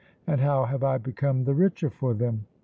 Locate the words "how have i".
0.41-0.97